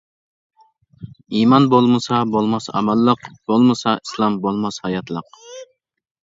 [1.41, 5.31] ئىمان بولمىسا بولماس ئامانلىق، بولمىسا ئىسلام بولماس ھاياتلىق.